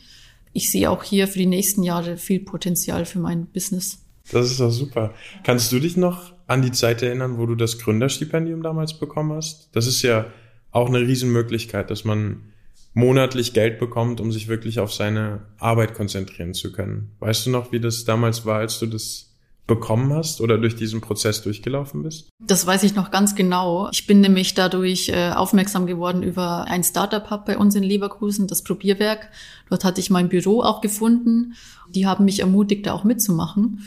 Ich 0.52 0.70
sehe 0.70 0.88
auch 0.88 1.02
hier 1.02 1.26
für 1.26 1.40
die 1.40 1.46
nächsten 1.46 1.82
Jahre 1.82 2.16
viel 2.16 2.38
Potenzial 2.38 3.06
für 3.06 3.18
mein 3.18 3.46
Business. 3.46 4.01
Das 4.30 4.50
ist 4.50 4.60
doch 4.60 4.70
super. 4.70 5.12
Kannst 5.42 5.72
du 5.72 5.80
dich 5.80 5.96
noch 5.96 6.32
an 6.46 6.62
die 6.62 6.72
Zeit 6.72 7.02
erinnern, 7.02 7.38
wo 7.38 7.46
du 7.46 7.54
das 7.54 7.78
Gründerstipendium 7.78 8.62
damals 8.62 8.98
bekommen 8.98 9.32
hast? 9.32 9.68
Das 9.72 9.86
ist 9.86 10.02
ja 10.02 10.26
auch 10.70 10.88
eine 10.88 11.00
Riesenmöglichkeit, 11.00 11.90
dass 11.90 12.04
man 12.04 12.52
monatlich 12.94 13.52
Geld 13.52 13.78
bekommt, 13.78 14.20
um 14.20 14.32
sich 14.32 14.48
wirklich 14.48 14.78
auf 14.78 14.92
seine 14.92 15.46
Arbeit 15.58 15.94
konzentrieren 15.94 16.54
zu 16.54 16.72
können. 16.72 17.12
Weißt 17.20 17.46
du 17.46 17.50
noch, 17.50 17.72
wie 17.72 17.80
das 17.80 18.04
damals 18.04 18.44
war, 18.44 18.58
als 18.58 18.78
du 18.78 18.86
das 18.86 19.32
bekommen 19.66 20.12
hast 20.12 20.40
oder 20.40 20.58
durch 20.58 20.74
diesen 20.74 21.00
Prozess 21.00 21.42
durchgelaufen 21.42 22.02
bist? 22.02 22.28
Das 22.40 22.66
weiß 22.66 22.82
ich 22.82 22.94
noch 22.94 23.10
ganz 23.10 23.34
genau. 23.34 23.88
Ich 23.92 24.06
bin 24.06 24.20
nämlich 24.20 24.54
dadurch 24.54 25.08
äh, 25.08 25.30
aufmerksam 25.30 25.86
geworden 25.86 26.22
über 26.22 26.64
ein 26.64 26.82
Startup-Hub 26.82 27.46
bei 27.46 27.56
uns 27.56 27.74
in 27.74 27.82
Leverkusen, 27.82 28.48
das 28.48 28.62
Probierwerk. 28.62 29.30
Dort 29.70 29.84
hatte 29.84 30.00
ich 30.00 30.10
mein 30.10 30.28
Büro 30.28 30.62
auch 30.62 30.80
gefunden. 30.80 31.54
Die 31.88 32.06
haben 32.06 32.24
mich 32.24 32.40
ermutigt, 32.40 32.86
da 32.86 32.92
auch 32.92 33.04
mitzumachen. 33.04 33.82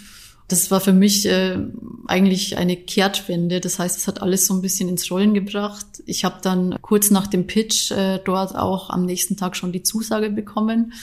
Das 0.47 0.69
war 0.69 0.79
für 0.79 0.93
mich 0.93 1.25
äh, 1.25 1.57
eigentlich 2.05 2.57
eine 2.57 2.77
Kehrtwende. 2.77 3.59
Das 3.59 3.79
heißt, 3.79 3.97
es 3.97 4.07
hat 4.07 4.21
alles 4.21 4.45
so 4.45 4.53
ein 4.53 4.61
bisschen 4.61 4.89
ins 4.89 5.09
Rollen 5.09 5.33
gebracht. 5.33 5.87
Ich 6.05 6.23
habe 6.23 6.37
dann 6.41 6.77
kurz 6.81 7.09
nach 7.09 7.27
dem 7.27 7.47
Pitch 7.47 7.91
äh, 7.91 8.19
dort 8.23 8.55
auch 8.55 8.91
am 8.91 9.05
nächsten 9.05 9.37
Tag 9.37 9.55
schon 9.55 9.71
die 9.71 9.81
Zusage 9.81 10.29
bekommen. 10.29 10.93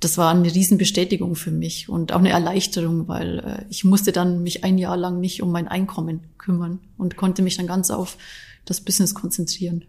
Das 0.00 0.18
war 0.18 0.32
eine 0.34 0.52
Riesenbestätigung 0.52 1.36
für 1.36 1.52
mich 1.52 1.88
und 1.88 2.12
auch 2.12 2.18
eine 2.18 2.30
Erleichterung, 2.30 3.06
weil 3.06 3.38
äh, 3.38 3.64
ich 3.70 3.84
musste 3.84 4.10
dann 4.10 4.42
mich 4.42 4.64
ein 4.64 4.76
Jahr 4.76 4.96
lang 4.96 5.20
nicht 5.20 5.40
um 5.40 5.52
mein 5.52 5.68
Einkommen 5.68 6.20
kümmern 6.36 6.80
und 6.98 7.16
konnte 7.16 7.42
mich 7.42 7.56
dann 7.56 7.68
ganz 7.68 7.90
auf 7.90 8.18
das 8.64 8.80
Business 8.80 9.14
konzentrieren. 9.14 9.84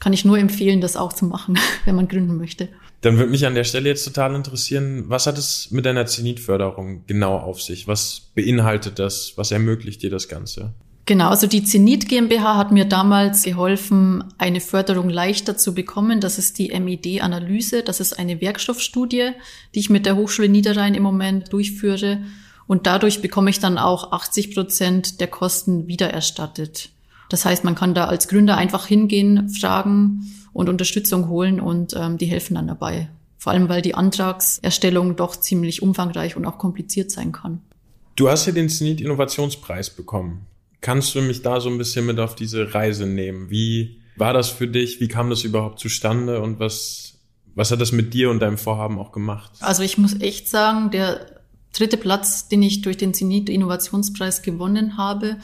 Kann 0.00 0.12
ich 0.12 0.24
nur 0.24 0.38
empfehlen, 0.38 0.80
das 0.80 0.96
auch 0.96 1.12
zu 1.12 1.24
machen, 1.26 1.58
wenn 1.84 1.94
man 1.94 2.08
gründen 2.08 2.36
möchte. 2.36 2.68
Dann 3.02 3.18
würde 3.18 3.30
mich 3.30 3.46
an 3.46 3.54
der 3.54 3.64
Stelle 3.64 3.88
jetzt 3.88 4.04
total 4.04 4.34
interessieren, 4.34 5.04
was 5.08 5.26
hat 5.26 5.36
es 5.36 5.70
mit 5.72 5.86
deiner 5.86 6.06
Zenitförderung 6.06 7.04
genau 7.06 7.36
auf 7.36 7.60
sich? 7.60 7.88
Was 7.88 8.30
beinhaltet 8.34 8.98
das? 8.98 9.32
Was 9.36 9.50
ermöglicht 9.50 10.02
dir 10.02 10.10
das 10.10 10.28
Ganze? 10.28 10.72
Genau, 11.04 11.30
also 11.30 11.48
die 11.48 11.64
Zenit 11.64 12.08
GmbH 12.08 12.56
hat 12.56 12.70
mir 12.70 12.84
damals 12.84 13.42
geholfen, 13.42 14.22
eine 14.38 14.60
Förderung 14.60 15.08
leichter 15.10 15.56
zu 15.56 15.74
bekommen. 15.74 16.20
Das 16.20 16.38
ist 16.38 16.58
die 16.58 16.68
MED-Analyse. 16.78 17.82
Das 17.82 17.98
ist 17.98 18.20
eine 18.20 18.40
Werkstoffstudie, 18.40 19.32
die 19.74 19.80
ich 19.80 19.90
mit 19.90 20.06
der 20.06 20.14
Hochschule 20.14 20.48
Niederrhein 20.48 20.94
im 20.94 21.02
Moment 21.02 21.52
durchführe. 21.52 22.22
Und 22.68 22.86
dadurch 22.86 23.20
bekomme 23.20 23.50
ich 23.50 23.58
dann 23.58 23.78
auch 23.78 24.12
80 24.12 24.54
Prozent 24.54 25.20
der 25.20 25.26
Kosten 25.26 25.88
wiedererstattet. 25.88 26.90
Das 27.32 27.46
heißt, 27.46 27.64
man 27.64 27.74
kann 27.74 27.94
da 27.94 28.04
als 28.04 28.28
Gründer 28.28 28.58
einfach 28.58 28.86
hingehen, 28.86 29.48
fragen, 29.48 30.30
und 30.52 30.68
Unterstützung 30.68 31.28
holen 31.28 31.60
und 31.60 31.94
ähm, 31.96 32.18
die 32.18 32.26
helfen 32.26 32.56
dann 32.56 32.66
dabei. 32.66 33.08
Vor 33.38 33.52
allem, 33.52 33.70
weil 33.70 33.80
die 33.80 33.94
Antragserstellung 33.94 35.16
doch 35.16 35.34
ziemlich 35.34 35.82
umfangreich 35.82 36.36
und 36.36 36.44
auch 36.44 36.58
kompliziert 36.58 37.10
sein 37.10 37.32
kann. 37.32 37.62
Du 38.16 38.28
hast 38.28 38.44
ja 38.44 38.52
den 38.52 38.68
Zenit 38.68 39.00
Innovationspreis 39.00 39.90
bekommen. 39.90 40.46
Kannst 40.82 41.14
du 41.14 41.22
mich 41.22 41.40
da 41.40 41.58
so 41.60 41.70
ein 41.70 41.78
bisschen 41.78 42.04
mit 42.04 42.20
auf 42.20 42.34
diese 42.34 42.74
Reise 42.74 43.06
nehmen? 43.06 43.48
Wie 43.48 44.02
war 44.16 44.34
das 44.34 44.50
für 44.50 44.68
dich? 44.68 45.00
Wie 45.00 45.08
kam 45.08 45.30
das 45.30 45.42
überhaupt 45.42 45.78
zustande 45.78 46.42
und 46.42 46.60
was, 46.60 47.14
was 47.54 47.70
hat 47.70 47.80
das 47.80 47.92
mit 47.92 48.12
dir 48.12 48.30
und 48.30 48.40
deinem 48.40 48.58
Vorhaben 48.58 48.98
auch 48.98 49.10
gemacht? 49.10 49.52
Also 49.60 49.82
ich 49.82 49.96
muss 49.96 50.20
echt 50.20 50.48
sagen, 50.48 50.90
der 50.90 51.40
dritte 51.72 51.96
Platz, 51.96 52.48
den 52.48 52.62
ich 52.62 52.82
durch 52.82 52.98
den 52.98 53.14
Zenit 53.14 53.48
Innovationspreis 53.48 54.42
gewonnen 54.42 54.98
habe, 54.98 55.38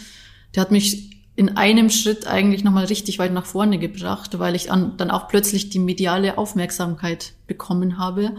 der 0.54 0.60
hat 0.60 0.70
mich 0.70 1.17
in 1.38 1.56
einem 1.56 1.88
Schritt 1.88 2.26
eigentlich 2.26 2.64
nochmal 2.64 2.86
richtig 2.86 3.20
weit 3.20 3.32
nach 3.32 3.46
vorne 3.46 3.78
gebracht, 3.78 4.40
weil 4.40 4.56
ich 4.56 4.66
dann 4.66 5.10
auch 5.12 5.28
plötzlich 5.28 5.70
die 5.70 5.78
mediale 5.78 6.36
Aufmerksamkeit 6.36 7.34
bekommen 7.46 7.96
habe. 7.96 8.32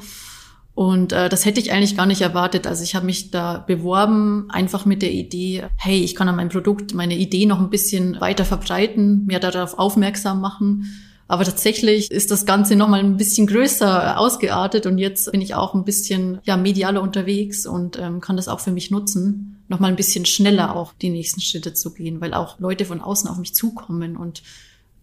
Und 0.75 1.13
äh, 1.13 1.29
das 1.29 1.45
hätte 1.45 1.61
ich 1.61 1.71
eigentlich 1.71 1.95
gar 1.95 2.05
nicht 2.05 2.19
erwartet. 2.19 2.67
Also 2.67 2.83
ich 2.83 2.95
habe 2.95 3.05
mich 3.05 3.31
da 3.31 3.59
beworben, 3.59 4.47
einfach 4.49 4.85
mit 4.85 5.01
der 5.01 5.13
Idee, 5.13 5.63
hey, 5.77 6.03
ich 6.03 6.13
kann 6.13 6.27
an 6.27 6.35
meinem 6.35 6.49
Produkt 6.49 6.93
meine 6.93 7.15
Idee 7.15 7.45
noch 7.45 7.61
ein 7.61 7.69
bisschen 7.69 8.19
weiter 8.19 8.43
verbreiten, 8.43 9.25
mehr 9.27 9.39
darauf 9.39 9.79
aufmerksam 9.79 10.41
machen. 10.41 10.85
Aber 11.29 11.45
tatsächlich 11.45 12.11
ist 12.11 12.31
das 12.31 12.45
Ganze 12.45 12.75
nochmal 12.75 12.99
ein 12.99 13.15
bisschen 13.15 13.47
größer 13.47 14.19
ausgeartet 14.19 14.85
und 14.85 14.97
jetzt 14.97 15.31
bin 15.31 15.39
ich 15.39 15.55
auch 15.55 15.73
ein 15.73 15.85
bisschen 15.85 16.39
ja, 16.43 16.57
medialer 16.57 17.01
unterwegs 17.01 17.65
und 17.65 17.97
ähm, 17.97 18.19
kann 18.19 18.35
das 18.35 18.49
auch 18.49 18.59
für 18.59 18.71
mich 18.71 18.91
nutzen, 18.91 19.58
nochmal 19.69 19.91
ein 19.91 19.95
bisschen 19.95 20.25
schneller 20.25 20.75
auch 20.75 20.93
die 20.93 21.09
nächsten 21.09 21.41
Schritte 21.41 21.73
zu 21.73 21.93
gehen, 21.93 22.19
weil 22.21 22.33
auch 22.33 22.59
Leute 22.59 22.85
von 22.85 23.01
außen 23.01 23.29
auf 23.29 23.37
mich 23.37 23.53
zukommen 23.53 24.17
und 24.17 24.43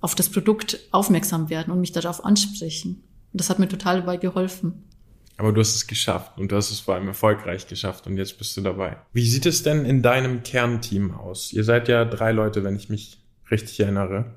auf 0.01 0.15
das 0.15 0.29
Produkt 0.29 0.79
aufmerksam 0.91 1.49
werden 1.49 1.73
und 1.73 1.81
mich 1.81 1.93
darauf 1.93 2.25
ansprechen. 2.25 3.03
Und 3.33 3.41
das 3.41 3.51
hat 3.51 3.59
mir 3.59 3.69
total 3.69 4.01
dabei 4.01 4.17
geholfen. 4.17 4.85
Aber 5.39 5.53
du 5.53 5.61
hast 5.61 5.75
es 5.75 5.87
geschafft 5.87 6.39
und 6.39 6.51
du 6.51 6.57
hast 6.57 6.71
es 6.71 6.81
vor 6.81 6.95
allem 6.95 7.09
erfolgreich 7.09 7.67
geschafft 7.67 8.07
und 8.07 8.17
jetzt 8.17 8.39
bist 8.39 8.57
du 8.57 8.63
dabei. 8.63 8.97
Wie 9.13 9.27
sieht 9.27 9.47
es 9.47 9.63
denn 9.63 9.85
in 9.85 10.03
deinem 10.03 10.43
Kernteam 10.43 11.13
aus? 11.13 11.53
Ihr 11.53 11.65
seid 11.65 11.89
ja 11.89 12.05
drei 12.05 12.33
Leute, 12.33 12.65
wenn 12.65 12.77
ich 12.77 12.89
mich 12.89 13.19
richtig 13.51 13.79
erinnere. 13.81 14.35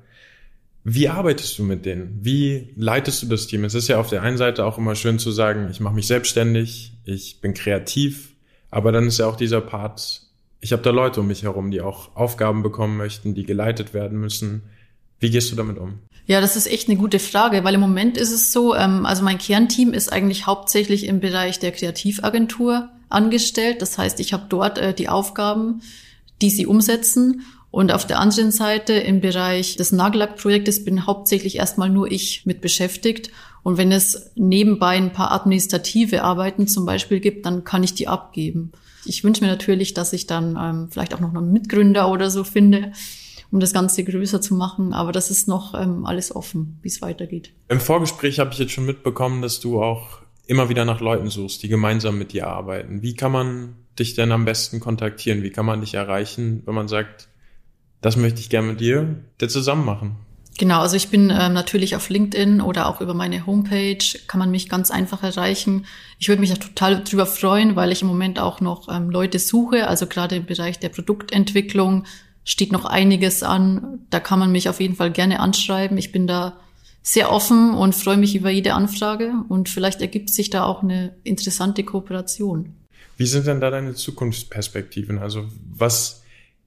Wie 0.84 1.08
arbeitest 1.08 1.58
du 1.58 1.62
mit 1.62 1.84
denen? 1.84 2.18
Wie 2.22 2.72
leitest 2.76 3.22
du 3.22 3.26
das 3.26 3.46
Team? 3.46 3.64
Es 3.64 3.74
ist 3.74 3.88
ja 3.88 3.98
auf 3.98 4.08
der 4.08 4.22
einen 4.22 4.36
Seite 4.36 4.64
auch 4.64 4.78
immer 4.78 4.94
schön 4.94 5.18
zu 5.18 5.30
sagen, 5.30 5.68
ich 5.70 5.80
mache 5.80 5.94
mich 5.94 6.06
selbstständig, 6.06 6.92
ich 7.04 7.40
bin 7.40 7.54
kreativ, 7.54 8.34
aber 8.70 8.92
dann 8.92 9.06
ist 9.06 9.18
ja 9.18 9.26
auch 9.26 9.36
dieser 9.36 9.60
Part, 9.60 10.22
ich 10.60 10.72
habe 10.72 10.82
da 10.82 10.90
Leute 10.90 11.20
um 11.20 11.26
mich 11.26 11.42
herum, 11.42 11.70
die 11.70 11.80
auch 11.80 12.14
Aufgaben 12.14 12.62
bekommen 12.62 12.96
möchten, 12.96 13.34
die 13.34 13.44
geleitet 13.44 13.94
werden 13.94 14.18
müssen. 14.20 14.62
Wie 15.18 15.30
gehst 15.30 15.50
du 15.50 15.56
damit 15.56 15.78
um? 15.78 15.98
Ja, 16.26 16.40
das 16.40 16.54
ist 16.54 16.70
echt 16.70 16.88
eine 16.88 16.98
gute 16.98 17.18
Frage, 17.18 17.64
weil 17.64 17.74
im 17.74 17.80
Moment 17.80 18.16
ist 18.16 18.30
es 18.30 18.52
so, 18.52 18.74
ähm, 18.74 19.04
also 19.04 19.24
mein 19.24 19.38
Kernteam 19.38 19.92
ist 19.92 20.12
eigentlich 20.12 20.46
hauptsächlich 20.46 21.06
im 21.06 21.20
Bereich 21.20 21.58
der 21.58 21.72
Kreativagentur 21.72 22.88
angestellt. 23.08 23.82
Das 23.82 23.98
heißt, 23.98 24.20
ich 24.20 24.32
habe 24.32 24.46
dort 24.48 24.78
äh, 24.78 24.94
die 24.94 25.08
Aufgaben, 25.08 25.82
die 26.40 26.50
sie 26.50 26.66
umsetzen 26.66 27.42
und 27.70 27.92
auf 27.92 28.06
der 28.06 28.18
anderen 28.18 28.50
Seite 28.50 28.94
im 28.94 29.20
Bereich 29.20 29.76
des 29.76 29.92
Nagellackprojektes 29.92 30.84
bin 30.84 31.06
hauptsächlich 31.06 31.56
erstmal 31.56 31.88
nur 31.88 32.10
ich 32.10 32.44
mit 32.44 32.60
beschäftigt. 32.60 33.30
Und 33.62 33.76
wenn 33.76 33.92
es 33.92 34.32
nebenbei 34.34 34.96
ein 34.96 35.12
paar 35.12 35.30
administrative 35.30 36.24
Arbeiten 36.24 36.66
zum 36.66 36.84
Beispiel 36.84 37.20
gibt, 37.20 37.46
dann 37.46 37.62
kann 37.62 37.84
ich 37.84 37.94
die 37.94 38.08
abgeben. 38.08 38.72
Ich 39.04 39.22
wünsche 39.22 39.44
mir 39.44 39.50
natürlich, 39.50 39.94
dass 39.94 40.12
ich 40.12 40.26
dann 40.26 40.58
ähm, 40.60 40.88
vielleicht 40.90 41.14
auch 41.14 41.20
noch 41.20 41.34
einen 41.34 41.52
Mitgründer 41.52 42.10
oder 42.10 42.30
so 42.30 42.42
finde, 42.42 42.92
um 43.52 43.60
das 43.60 43.72
Ganze 43.72 44.02
größer 44.02 44.40
zu 44.40 44.54
machen. 44.54 44.92
Aber 44.92 45.12
das 45.12 45.30
ist 45.30 45.46
noch 45.46 45.74
ähm, 45.74 46.06
alles 46.06 46.34
offen, 46.34 46.78
wie 46.82 46.88
es 46.88 47.00
weitergeht. 47.02 47.52
Im 47.68 47.80
Vorgespräch 47.80 48.40
habe 48.40 48.50
ich 48.52 48.58
jetzt 48.58 48.72
schon 48.72 48.86
mitbekommen, 48.86 49.42
dass 49.42 49.60
du 49.60 49.80
auch 49.80 50.22
immer 50.46 50.68
wieder 50.68 50.84
nach 50.84 51.00
Leuten 51.00 51.28
suchst, 51.28 51.62
die 51.62 51.68
gemeinsam 51.68 52.18
mit 52.18 52.32
dir 52.32 52.48
arbeiten. 52.48 53.02
Wie 53.02 53.14
kann 53.14 53.30
man 53.30 53.76
dich 53.98 54.14
denn 54.14 54.32
am 54.32 54.44
besten 54.44 54.80
kontaktieren? 54.80 55.44
Wie 55.44 55.50
kann 55.50 55.66
man 55.66 55.80
dich 55.80 55.94
erreichen, 55.94 56.62
wenn 56.66 56.74
man 56.74 56.88
sagt, 56.88 57.28
das 58.00 58.16
möchte 58.16 58.40
ich 58.40 58.50
gerne 58.50 58.68
mit 58.68 58.80
dir 58.80 59.16
der 59.40 59.48
zusammen 59.48 59.84
machen. 59.84 60.16
Genau, 60.58 60.80
also 60.80 60.96
ich 60.96 61.08
bin 61.08 61.30
ähm, 61.30 61.54
natürlich 61.54 61.96
auf 61.96 62.10
LinkedIn 62.10 62.60
oder 62.60 62.86
auch 62.86 63.00
über 63.00 63.14
meine 63.14 63.46
Homepage 63.46 64.04
kann 64.26 64.38
man 64.38 64.50
mich 64.50 64.68
ganz 64.68 64.90
einfach 64.90 65.22
erreichen. 65.22 65.86
Ich 66.18 66.28
würde 66.28 66.40
mich 66.40 66.52
auch 66.52 66.58
total 66.58 67.02
drüber 67.02 67.24
freuen, 67.24 67.76
weil 67.76 67.92
ich 67.92 68.02
im 68.02 68.08
Moment 68.08 68.38
auch 68.38 68.60
noch 68.60 68.88
ähm, 68.94 69.08
Leute 69.08 69.38
suche. 69.38 69.88
Also 69.88 70.06
gerade 70.06 70.36
im 70.36 70.44
Bereich 70.44 70.78
der 70.78 70.90
Produktentwicklung 70.90 72.04
steht 72.44 72.72
noch 72.72 72.84
einiges 72.84 73.42
an. 73.42 74.00
Da 74.10 74.20
kann 74.20 74.38
man 74.38 74.52
mich 74.52 74.68
auf 74.68 74.80
jeden 74.80 74.96
Fall 74.96 75.10
gerne 75.10 75.40
anschreiben. 75.40 75.96
Ich 75.96 76.12
bin 76.12 76.26
da 76.26 76.58
sehr 77.02 77.32
offen 77.32 77.72
und 77.72 77.94
freue 77.94 78.18
mich 78.18 78.36
über 78.36 78.50
jede 78.50 78.74
Anfrage 78.74 79.32
und 79.48 79.70
vielleicht 79.70 80.02
ergibt 80.02 80.28
sich 80.28 80.50
da 80.50 80.64
auch 80.64 80.82
eine 80.82 81.14
interessante 81.24 81.84
Kooperation. 81.84 82.74
Wie 83.16 83.26
sind 83.26 83.46
denn 83.46 83.60
da 83.60 83.70
deine 83.70 83.94
Zukunftsperspektiven? 83.94 85.18
Also 85.18 85.46
was 85.72 86.19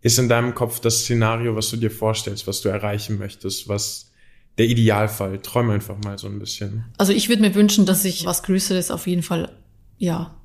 ist 0.03 0.19
in 0.19 0.27
deinem 0.29 0.53
Kopf 0.53 0.81
das 0.81 0.99
Szenario, 0.99 1.55
was 1.55 1.69
du 1.69 1.77
dir 1.77 1.89
vorstellst, 1.89 2.45
was 2.45 2.61
du 2.61 2.69
erreichen 2.69 3.17
möchtest, 3.17 3.69
was 3.69 4.11
der 4.57 4.67
Idealfall? 4.67 5.39
Träum 5.39 5.69
einfach 5.71 5.97
mal 6.03 6.19
so 6.19 6.27
ein 6.27 6.39
bisschen. 6.39 6.85
Also 6.97 7.13
ich 7.13 7.29
würde 7.29 7.41
mir 7.41 7.55
wünschen, 7.55 7.85
dass 7.85 8.05
ich 8.05 8.25
was 8.25 8.43
Größeres 8.43 8.91
auf 8.91 9.07
jeden 9.07 9.23
Fall, 9.23 9.51
ja, 9.97 10.35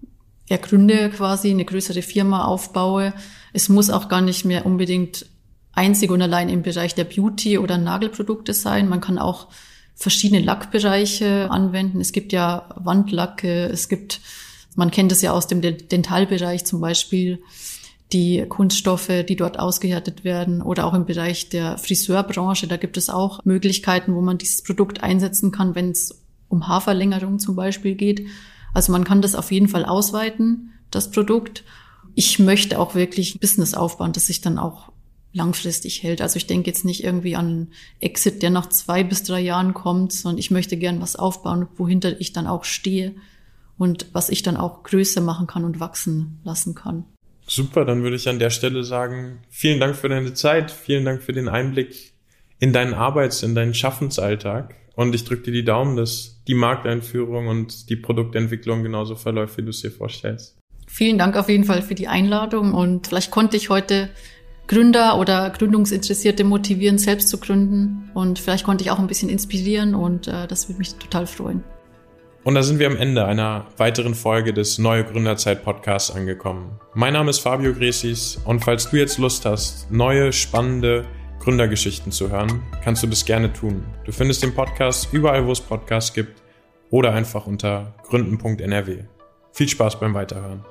ergründe 0.48 1.10
quasi, 1.10 1.50
eine 1.50 1.64
größere 1.64 2.02
Firma 2.02 2.44
aufbaue. 2.44 3.12
Es 3.52 3.68
muss 3.68 3.90
auch 3.90 4.08
gar 4.08 4.20
nicht 4.20 4.44
mehr 4.44 4.64
unbedingt 4.64 5.26
einzig 5.72 6.10
und 6.10 6.22
allein 6.22 6.48
im 6.48 6.62
Bereich 6.62 6.94
der 6.94 7.04
Beauty- 7.04 7.58
oder 7.58 7.78
Nagelprodukte 7.78 8.54
sein. 8.54 8.88
Man 8.88 9.00
kann 9.00 9.18
auch 9.18 9.48
verschiedene 9.96 10.40
Lackbereiche 10.40 11.50
anwenden. 11.50 12.00
Es 12.00 12.12
gibt 12.12 12.32
ja 12.32 12.68
Wandlacke, 12.76 13.66
es 13.66 13.88
gibt, 13.88 14.20
man 14.76 14.92
kennt 14.92 15.10
es 15.10 15.20
ja 15.20 15.32
aus 15.32 15.48
dem 15.48 15.60
Dentalbereich 15.60 16.64
zum 16.64 16.80
Beispiel 16.80 17.42
die 18.12 18.44
Kunststoffe, 18.48 19.24
die 19.28 19.36
dort 19.36 19.58
ausgehärtet 19.58 20.24
werden 20.24 20.62
oder 20.62 20.86
auch 20.86 20.94
im 20.94 21.04
Bereich 21.04 21.50
der 21.50 21.76
Friseurbranche. 21.76 22.66
Da 22.66 22.76
gibt 22.76 22.96
es 22.96 23.10
auch 23.10 23.44
Möglichkeiten, 23.44 24.14
wo 24.14 24.20
man 24.20 24.38
dieses 24.38 24.62
Produkt 24.62 25.02
einsetzen 25.02 25.52
kann, 25.52 25.74
wenn 25.74 25.90
es 25.90 26.22
um 26.48 26.66
Haarverlängerung 26.66 27.38
zum 27.38 27.54
Beispiel 27.54 27.94
geht. 27.94 28.26
Also 28.72 28.92
man 28.92 29.04
kann 29.04 29.20
das 29.20 29.34
auf 29.34 29.52
jeden 29.52 29.68
Fall 29.68 29.84
ausweiten, 29.84 30.72
das 30.90 31.10
Produkt. 31.10 31.64
Ich 32.14 32.38
möchte 32.38 32.78
auch 32.78 32.94
wirklich 32.94 33.40
Business 33.40 33.74
aufbauen, 33.74 34.12
das 34.12 34.26
sich 34.26 34.40
dann 34.40 34.58
auch 34.58 34.90
langfristig 35.32 36.02
hält. 36.02 36.22
Also 36.22 36.36
ich 36.38 36.46
denke 36.46 36.70
jetzt 36.70 36.86
nicht 36.86 37.04
irgendwie 37.04 37.36
an 37.36 37.46
einen 37.46 37.72
Exit, 38.00 38.42
der 38.42 38.50
nach 38.50 38.70
zwei 38.70 39.04
bis 39.04 39.22
drei 39.22 39.40
Jahren 39.40 39.74
kommt, 39.74 40.12
sondern 40.14 40.38
ich 40.38 40.50
möchte 40.50 40.78
gern 40.78 41.02
was 41.02 41.16
aufbauen, 41.16 41.68
wohinter 41.76 42.18
ich 42.20 42.32
dann 42.32 42.46
auch 42.46 42.64
stehe 42.64 43.14
und 43.76 44.06
was 44.12 44.30
ich 44.30 44.42
dann 44.42 44.56
auch 44.56 44.82
größer 44.82 45.20
machen 45.20 45.46
kann 45.46 45.64
und 45.64 45.78
wachsen 45.78 46.40
lassen 46.44 46.74
kann. 46.74 47.04
Super, 47.48 47.86
dann 47.86 48.02
würde 48.02 48.16
ich 48.16 48.28
an 48.28 48.38
der 48.38 48.50
Stelle 48.50 48.84
sagen, 48.84 49.38
vielen 49.48 49.80
Dank 49.80 49.96
für 49.96 50.10
deine 50.10 50.34
Zeit, 50.34 50.70
vielen 50.70 51.06
Dank 51.06 51.22
für 51.22 51.32
den 51.32 51.48
Einblick 51.48 52.12
in 52.58 52.74
deinen 52.74 52.92
Arbeits-, 52.92 53.42
in 53.42 53.54
deinen 53.54 53.72
Schaffensalltag. 53.72 54.74
Und 54.94 55.14
ich 55.14 55.24
drücke 55.24 55.44
dir 55.44 55.52
die 55.52 55.64
Daumen, 55.64 55.96
dass 55.96 56.42
die 56.46 56.54
Markteinführung 56.54 57.46
und 57.46 57.88
die 57.88 57.96
Produktentwicklung 57.96 58.82
genauso 58.82 59.14
verläuft, 59.14 59.56
wie 59.56 59.62
du 59.62 59.70
es 59.70 59.80
dir 59.80 59.90
vorstellst. 59.90 60.56
Vielen 60.86 61.16
Dank 61.16 61.36
auf 61.36 61.48
jeden 61.48 61.64
Fall 61.64 61.82
für 61.82 61.94
die 61.94 62.08
Einladung 62.08 62.74
und 62.74 63.06
vielleicht 63.06 63.30
konnte 63.30 63.56
ich 63.56 63.70
heute 63.70 64.10
Gründer 64.66 65.18
oder 65.18 65.50
Gründungsinteressierte 65.50 66.44
motivieren, 66.44 66.98
selbst 66.98 67.30
zu 67.30 67.38
gründen 67.38 68.10
und 68.12 68.38
vielleicht 68.38 68.64
konnte 68.64 68.84
ich 68.84 68.90
auch 68.90 68.98
ein 68.98 69.06
bisschen 69.06 69.30
inspirieren 69.30 69.94
und 69.94 70.28
äh, 70.28 70.46
das 70.46 70.68
würde 70.68 70.78
mich 70.78 70.94
total 70.96 71.26
freuen. 71.26 71.62
Und 72.44 72.54
da 72.54 72.62
sind 72.62 72.78
wir 72.78 72.86
am 72.86 72.96
Ende 72.96 73.24
einer 73.26 73.66
weiteren 73.76 74.14
Folge 74.14 74.52
des 74.52 74.78
Neue 74.78 75.04
Gründerzeit 75.04 75.64
Podcasts 75.64 76.10
angekommen. 76.10 76.78
Mein 76.94 77.12
Name 77.12 77.30
ist 77.30 77.40
Fabio 77.40 77.74
Gresis 77.74 78.40
und 78.44 78.60
falls 78.60 78.88
du 78.90 78.96
jetzt 78.96 79.18
Lust 79.18 79.44
hast, 79.44 79.90
neue, 79.90 80.32
spannende 80.32 81.04
Gründergeschichten 81.40 82.12
zu 82.12 82.30
hören, 82.30 82.62
kannst 82.82 83.02
du 83.02 83.06
das 83.06 83.24
gerne 83.24 83.52
tun. 83.52 83.84
Du 84.04 84.12
findest 84.12 84.42
den 84.42 84.54
Podcast 84.54 85.12
überall, 85.12 85.46
wo 85.46 85.52
es 85.52 85.60
Podcasts 85.60 86.12
gibt 86.12 86.42
oder 86.90 87.12
einfach 87.12 87.46
unter 87.46 87.94
gründen.nrw. 88.08 89.04
Viel 89.52 89.68
Spaß 89.68 89.98
beim 89.98 90.14
Weiterhören. 90.14 90.64